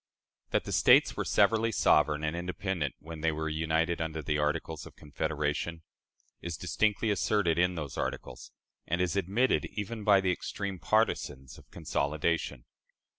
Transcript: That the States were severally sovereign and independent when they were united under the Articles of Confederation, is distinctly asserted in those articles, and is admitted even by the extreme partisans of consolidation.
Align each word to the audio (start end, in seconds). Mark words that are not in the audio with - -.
That 0.49 0.63
the 0.63 0.71
States 0.71 1.15
were 1.15 1.23
severally 1.23 1.71
sovereign 1.71 2.23
and 2.23 2.35
independent 2.35 2.95
when 2.97 3.21
they 3.21 3.31
were 3.31 3.47
united 3.49 4.01
under 4.01 4.23
the 4.23 4.39
Articles 4.39 4.87
of 4.87 4.95
Confederation, 4.95 5.83
is 6.41 6.57
distinctly 6.57 7.11
asserted 7.11 7.59
in 7.59 7.75
those 7.75 7.99
articles, 7.99 8.51
and 8.87 8.99
is 8.99 9.15
admitted 9.15 9.65
even 9.73 10.03
by 10.03 10.19
the 10.19 10.31
extreme 10.31 10.79
partisans 10.79 11.59
of 11.59 11.69
consolidation. 11.69 12.65